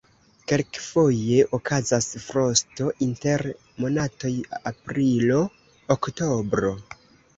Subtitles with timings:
[0.51, 3.45] Kelkfoje okazas frosto inter
[3.85, 4.33] monatoj
[4.73, 6.73] aprilo-oktobro.